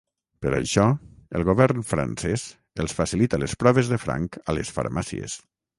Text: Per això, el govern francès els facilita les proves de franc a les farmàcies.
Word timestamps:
Per 0.43 0.53
això, 0.59 0.85
el 1.39 1.45
govern 1.51 1.85
francès 1.91 2.47
els 2.85 2.99
facilita 3.01 3.43
les 3.45 3.57
proves 3.65 3.95
de 3.95 4.05
franc 4.07 4.45
a 4.47 4.59
les 4.61 4.77
farmàcies. 4.81 5.43